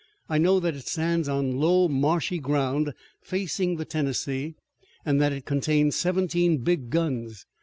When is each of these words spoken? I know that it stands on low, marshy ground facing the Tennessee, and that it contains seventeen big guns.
I 0.27 0.39
know 0.39 0.59
that 0.59 0.73
it 0.75 0.87
stands 0.87 1.29
on 1.29 1.57
low, 1.57 1.87
marshy 1.87 2.39
ground 2.39 2.95
facing 3.21 3.75
the 3.75 3.85
Tennessee, 3.85 4.55
and 5.05 5.21
that 5.21 5.31
it 5.31 5.45
contains 5.45 5.95
seventeen 5.95 6.63
big 6.63 6.89
guns. 6.89 7.45